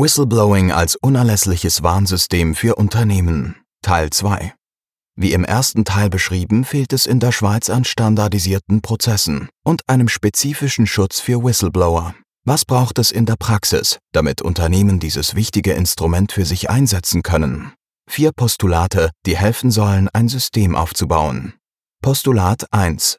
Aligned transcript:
Whistleblowing 0.00 0.72
als 0.72 0.96
unerlässliches 0.96 1.82
Warnsystem 1.82 2.54
für 2.54 2.76
Unternehmen 2.76 3.56
Teil 3.82 4.08
2 4.08 4.54
Wie 5.14 5.34
im 5.34 5.44
ersten 5.44 5.84
Teil 5.84 6.08
beschrieben, 6.08 6.64
fehlt 6.64 6.94
es 6.94 7.04
in 7.04 7.20
der 7.20 7.32
Schweiz 7.32 7.68
an 7.68 7.84
standardisierten 7.84 8.80
Prozessen 8.80 9.50
und 9.62 9.86
einem 9.90 10.08
spezifischen 10.08 10.86
Schutz 10.86 11.20
für 11.20 11.44
Whistleblower. 11.44 12.14
Was 12.46 12.64
braucht 12.64 12.98
es 12.98 13.10
in 13.10 13.26
der 13.26 13.36
Praxis, 13.36 13.98
damit 14.12 14.40
Unternehmen 14.40 15.00
dieses 15.00 15.34
wichtige 15.34 15.74
Instrument 15.74 16.32
für 16.32 16.46
sich 16.46 16.70
einsetzen 16.70 17.22
können? 17.22 17.74
Vier 18.08 18.32
Postulate, 18.32 19.10
die 19.26 19.36
helfen 19.36 19.70
sollen, 19.70 20.08
ein 20.14 20.28
System 20.28 20.76
aufzubauen. 20.76 21.52
Postulat 22.00 22.72
1 22.72 23.18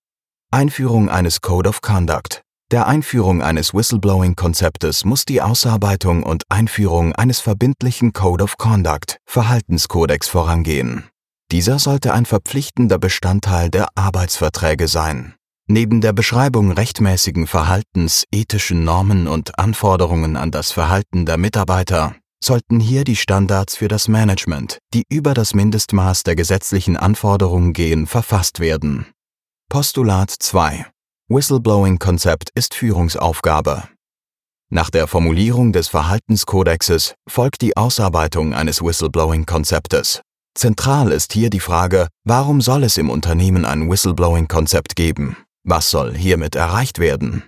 Einführung 0.49 1.09
eines 1.09 1.41
Code 1.41 1.69
of 1.69 1.81
Conduct 1.81 2.41
der 2.71 2.87
Einführung 2.87 3.41
eines 3.41 3.73
Whistleblowing-Konzeptes 3.73 5.03
muss 5.03 5.25
die 5.25 5.41
Ausarbeitung 5.41 6.23
und 6.23 6.43
Einführung 6.49 7.13
eines 7.13 7.41
verbindlichen 7.41 8.13
Code 8.13 8.43
of 8.43 8.57
Conduct 8.57 9.17
Verhaltenskodex 9.25 10.29
vorangehen. 10.29 11.03
Dieser 11.51 11.79
sollte 11.79 12.13
ein 12.13 12.25
verpflichtender 12.25 12.97
Bestandteil 12.97 13.69
der 13.69 13.89
Arbeitsverträge 13.95 14.87
sein. 14.87 15.35
Neben 15.67 15.99
der 15.99 16.13
Beschreibung 16.13 16.71
rechtmäßigen 16.71 17.45
Verhaltens, 17.45 18.23
ethischen 18.31 18.85
Normen 18.85 19.27
und 19.27 19.59
Anforderungen 19.59 20.37
an 20.37 20.51
das 20.51 20.71
Verhalten 20.71 21.25
der 21.25 21.37
Mitarbeiter 21.37 22.15
sollten 22.43 22.79
hier 22.79 23.03
die 23.03 23.17
Standards 23.17 23.75
für 23.75 23.89
das 23.89 24.07
Management, 24.07 24.79
die 24.93 25.03
über 25.09 25.33
das 25.33 25.53
Mindestmaß 25.53 26.23
der 26.23 26.35
gesetzlichen 26.35 26.97
Anforderungen 26.97 27.73
gehen, 27.73 28.07
verfasst 28.07 28.59
werden. 28.59 29.07
Postulat 29.69 30.31
2 30.31 30.85
Whistleblowing-Konzept 31.33 32.49
ist 32.55 32.73
Führungsaufgabe. 32.73 33.83
Nach 34.69 34.89
der 34.89 35.07
Formulierung 35.07 35.71
des 35.71 35.87
Verhaltenskodexes 35.87 37.13
folgt 37.25 37.61
die 37.61 37.77
Ausarbeitung 37.77 38.53
eines 38.53 38.81
Whistleblowing-Konzeptes. 38.81 40.23
Zentral 40.55 41.13
ist 41.13 41.31
hier 41.31 41.49
die 41.49 41.61
Frage, 41.61 42.09
warum 42.25 42.59
soll 42.59 42.83
es 42.83 42.97
im 42.97 43.09
Unternehmen 43.09 43.63
ein 43.63 43.89
Whistleblowing-Konzept 43.89 44.97
geben? 44.97 45.37
Was 45.63 45.89
soll 45.89 46.13
hiermit 46.13 46.57
erreicht 46.57 46.99
werden? 46.99 47.43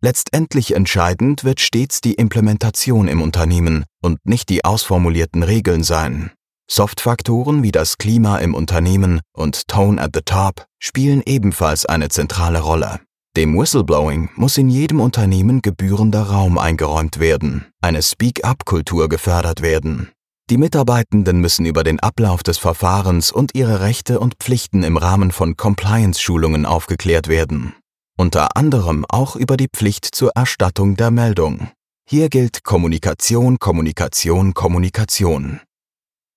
Letztendlich 0.00 0.74
entscheidend 0.74 1.44
wird 1.44 1.60
stets 1.60 2.00
die 2.00 2.14
Implementation 2.14 3.06
im 3.06 3.20
Unternehmen 3.20 3.84
und 4.02 4.18
nicht 4.24 4.48
die 4.48 4.64
ausformulierten 4.64 5.42
Regeln 5.42 5.82
sein. 5.82 6.30
Softfaktoren 6.70 7.62
wie 7.62 7.72
das 7.72 7.98
Klima 7.98 8.38
im 8.38 8.54
Unternehmen 8.54 9.20
und 9.34 9.68
Tone 9.68 10.00
at 10.00 10.12
the 10.14 10.22
Top 10.24 10.64
spielen 10.78 11.22
ebenfalls 11.26 11.84
eine 11.84 12.08
zentrale 12.08 12.60
Rolle. 12.60 13.00
Dem 13.36 13.54
Whistleblowing 13.54 14.30
muss 14.34 14.56
in 14.56 14.70
jedem 14.70 14.98
Unternehmen 14.98 15.60
gebührender 15.60 16.22
Raum 16.22 16.56
eingeräumt 16.56 17.18
werden, 17.18 17.66
eine 17.82 18.00
Speak-up-Kultur 18.00 19.10
gefördert 19.10 19.60
werden. 19.60 20.10
Die 20.48 20.56
Mitarbeitenden 20.56 21.42
müssen 21.42 21.66
über 21.66 21.84
den 21.84 22.00
Ablauf 22.00 22.42
des 22.42 22.56
Verfahrens 22.56 23.30
und 23.30 23.54
ihre 23.54 23.80
Rechte 23.80 24.20
und 24.20 24.36
Pflichten 24.40 24.82
im 24.84 24.96
Rahmen 24.96 25.32
von 25.32 25.54
Compliance-Schulungen 25.54 26.64
aufgeklärt 26.64 27.28
werden. 27.28 27.74
Unter 28.16 28.56
anderem 28.56 29.04
auch 29.06 29.36
über 29.36 29.58
die 29.58 29.68
Pflicht 29.68 30.06
zur 30.06 30.30
Erstattung 30.34 30.96
der 30.96 31.10
Meldung. 31.10 31.68
Hier 32.08 32.30
gilt 32.30 32.64
Kommunikation, 32.64 33.58
Kommunikation, 33.58 34.54
Kommunikation. 34.54 35.60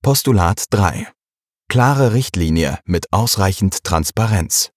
Postulat 0.03 0.65
3. 0.71 1.07
Klare 1.69 2.11
Richtlinie 2.11 2.79
mit 2.83 3.13
ausreichend 3.13 3.85
Transparenz. 3.85 4.71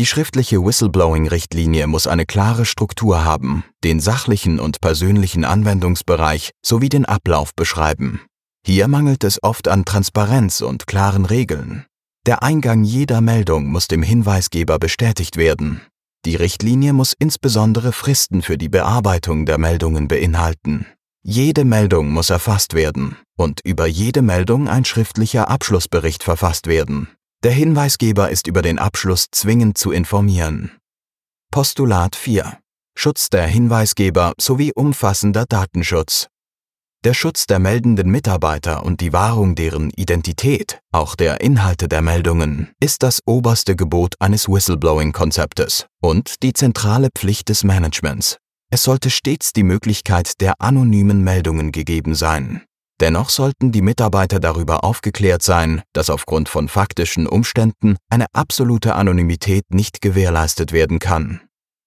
Die 0.00 0.06
schriftliche 0.06 0.64
Whistleblowing-Richtlinie 0.64 1.86
muss 1.86 2.06
eine 2.06 2.24
klare 2.24 2.64
Struktur 2.64 3.22
haben, 3.22 3.64
den 3.84 4.00
sachlichen 4.00 4.58
und 4.58 4.80
persönlichen 4.80 5.44
Anwendungsbereich 5.44 6.52
sowie 6.64 6.88
den 6.88 7.04
Ablauf 7.04 7.54
beschreiben. 7.54 8.22
Hier 8.64 8.88
mangelt 8.88 9.24
es 9.24 9.42
oft 9.42 9.68
an 9.68 9.84
Transparenz 9.84 10.62
und 10.62 10.86
klaren 10.86 11.26
Regeln. 11.26 11.84
Der 12.24 12.42
Eingang 12.42 12.82
jeder 12.82 13.20
Meldung 13.20 13.66
muss 13.66 13.88
dem 13.88 14.02
Hinweisgeber 14.02 14.78
bestätigt 14.78 15.36
werden. 15.36 15.82
Die 16.24 16.36
Richtlinie 16.36 16.94
muss 16.94 17.12
insbesondere 17.18 17.92
Fristen 17.92 18.40
für 18.40 18.56
die 18.56 18.70
Bearbeitung 18.70 19.44
der 19.44 19.58
Meldungen 19.58 20.08
beinhalten. 20.08 20.86
Jede 21.22 21.66
Meldung 21.66 22.10
muss 22.10 22.30
erfasst 22.30 22.72
werden 22.72 23.18
und 23.36 23.60
über 23.64 23.84
jede 23.86 24.22
Meldung 24.22 24.66
ein 24.66 24.86
schriftlicher 24.86 25.50
Abschlussbericht 25.50 26.22
verfasst 26.22 26.68
werden. 26.68 27.08
Der 27.42 27.52
Hinweisgeber 27.52 28.28
ist 28.28 28.46
über 28.46 28.60
den 28.60 28.78
Abschluss 28.78 29.28
zwingend 29.32 29.78
zu 29.78 29.92
informieren. 29.92 30.72
Postulat 31.50 32.14
4. 32.14 32.58
Schutz 32.94 33.30
der 33.30 33.46
Hinweisgeber 33.46 34.34
sowie 34.38 34.72
umfassender 34.74 35.46
Datenschutz. 35.48 36.26
Der 37.02 37.14
Schutz 37.14 37.46
der 37.46 37.58
meldenden 37.58 38.10
Mitarbeiter 38.10 38.84
und 38.84 39.00
die 39.00 39.14
Wahrung 39.14 39.54
deren 39.54 39.88
Identität, 39.96 40.80
auch 40.92 41.14
der 41.14 41.40
Inhalte 41.40 41.88
der 41.88 42.02
Meldungen, 42.02 42.72
ist 42.78 43.02
das 43.02 43.20
oberste 43.24 43.74
Gebot 43.74 44.16
eines 44.20 44.46
Whistleblowing-Konzeptes 44.46 45.86
und 46.02 46.42
die 46.42 46.52
zentrale 46.52 47.08
Pflicht 47.16 47.48
des 47.48 47.64
Managements. 47.64 48.36
Es 48.70 48.82
sollte 48.82 49.08
stets 49.08 49.54
die 49.54 49.62
Möglichkeit 49.62 50.42
der 50.42 50.60
anonymen 50.60 51.24
Meldungen 51.24 51.72
gegeben 51.72 52.14
sein. 52.14 52.66
Dennoch 53.00 53.30
sollten 53.30 53.72
die 53.72 53.80
Mitarbeiter 53.80 54.40
darüber 54.40 54.84
aufgeklärt 54.84 55.42
sein, 55.42 55.82
dass 55.94 56.10
aufgrund 56.10 56.50
von 56.50 56.68
faktischen 56.68 57.26
Umständen 57.26 57.96
eine 58.10 58.26
absolute 58.34 58.94
Anonymität 58.94 59.64
nicht 59.70 60.02
gewährleistet 60.02 60.72
werden 60.72 60.98
kann. 60.98 61.40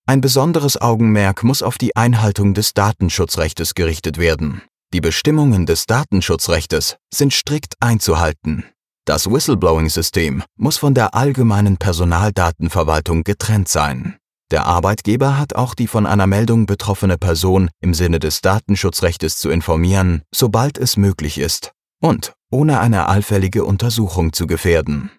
Ein 0.08 0.22
besonderes 0.22 0.82
Augenmerk 0.82 1.44
muss 1.44 1.62
auf 1.62 1.78
die 1.78 1.96
Einhaltung 1.96 2.54
des 2.54 2.74
Datenschutzrechtes 2.74 3.76
gerichtet 3.76 4.18
werden. 4.18 4.64
Die 4.94 5.02
Bestimmungen 5.02 5.66
des 5.66 5.86
Datenschutzrechtes 5.86 6.98
sind 7.14 7.34
strikt 7.34 7.76
einzuhalten. 7.80 8.66
Das 9.06 9.30
Whistleblowing-System 9.30 10.44
muss 10.58 10.78
von 10.78 10.94
der 10.94 11.14
allgemeinen 11.14 11.78
Personaldatenverwaltung 11.78 13.24
getrennt 13.24 13.70
sein. 13.70 14.18
Der 14.52 14.66
Arbeitgeber 14.66 15.38
hat 15.38 15.56
auch 15.56 15.74
die 15.74 15.88
von 15.88 16.06
einer 16.06 16.28
Meldung 16.28 16.66
betroffene 16.66 17.18
Person 17.18 17.70
im 17.80 17.94
Sinne 17.94 18.20
des 18.20 18.42
Datenschutzrechtes 18.42 19.38
zu 19.38 19.50
informieren, 19.50 20.22
sobald 20.34 20.78
es 20.78 20.98
möglich 20.98 21.38
ist 21.38 21.72
und 22.02 22.34
ohne 22.52 22.80
eine 22.80 23.08
allfällige 23.08 23.66
Untersuchung 23.66 24.34
zu 24.34 24.46
gefährden. 24.46 25.12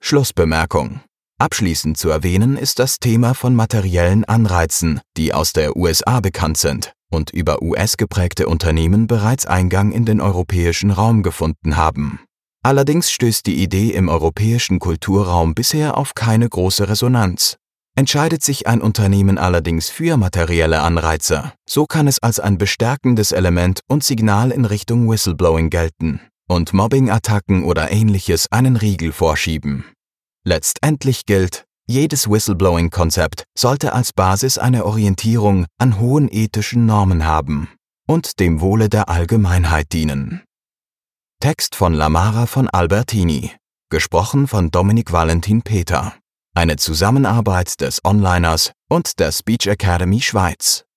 Schlussbemerkung. 0.00 1.00
Abschließend 1.40 1.96
zu 1.96 2.10
erwähnen 2.10 2.56
ist 2.56 2.78
das 2.78 2.98
Thema 2.98 3.34
von 3.34 3.54
materiellen 3.54 4.24
Anreizen, 4.24 5.00
die 5.16 5.32
aus 5.32 5.52
der 5.52 5.76
USA 5.76 6.20
bekannt 6.20 6.58
sind 6.58 6.92
und 7.10 7.30
über 7.30 7.62
US-geprägte 7.62 8.48
Unternehmen 8.48 9.06
bereits 9.06 9.46
Eingang 9.46 9.92
in 9.92 10.04
den 10.04 10.20
europäischen 10.20 10.90
Raum 10.90 11.22
gefunden 11.22 11.76
haben. 11.76 12.20
Allerdings 12.62 13.10
stößt 13.10 13.46
die 13.46 13.62
Idee 13.62 13.90
im 13.90 14.08
europäischen 14.08 14.78
Kulturraum 14.78 15.54
bisher 15.54 15.96
auf 15.96 16.14
keine 16.14 16.48
große 16.48 16.88
Resonanz. 16.88 17.56
Entscheidet 17.98 18.44
sich 18.44 18.68
ein 18.68 18.80
Unternehmen 18.80 19.38
allerdings 19.38 19.88
für 19.88 20.16
materielle 20.16 20.82
Anreize, 20.82 21.52
so 21.68 21.84
kann 21.84 22.06
es 22.06 22.20
als 22.20 22.38
ein 22.38 22.56
bestärkendes 22.56 23.32
Element 23.32 23.80
und 23.88 24.04
Signal 24.04 24.52
in 24.52 24.64
Richtung 24.64 25.10
Whistleblowing 25.10 25.68
gelten 25.68 26.20
und 26.48 26.72
Mobbing-Attacken 26.72 27.64
oder 27.64 27.90
ähnliches 27.90 28.52
einen 28.52 28.76
Riegel 28.76 29.10
vorschieben. 29.10 29.84
Letztendlich 30.44 31.26
gilt, 31.26 31.64
jedes 31.88 32.30
Whistleblowing-Konzept 32.30 33.42
sollte 33.58 33.92
als 33.92 34.12
Basis 34.12 34.58
eine 34.58 34.86
Orientierung 34.86 35.66
an 35.80 35.98
hohen 35.98 36.28
ethischen 36.30 36.86
Normen 36.86 37.26
haben 37.26 37.68
und 38.06 38.38
dem 38.38 38.60
Wohle 38.60 38.88
der 38.88 39.08
Allgemeinheit 39.08 39.92
dienen. 39.92 40.44
Text 41.40 41.74
von 41.74 41.94
Lamara 41.94 42.46
von 42.46 42.68
Albertini, 42.68 43.50
gesprochen 43.90 44.46
von 44.46 44.70
Dominik 44.70 45.10
Valentin 45.10 45.62
Peter 45.62 46.14
eine 46.58 46.74
Zusammenarbeit 46.74 47.80
des 47.80 48.04
Onliners 48.04 48.72
und 48.88 49.20
der 49.20 49.30
Speech 49.30 49.68
Academy 49.68 50.20
Schweiz 50.20 50.87